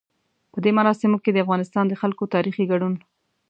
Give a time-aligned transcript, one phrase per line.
[0.51, 2.93] په دې مراسمو کې د افغانستان د خلکو تاريخي ګډون.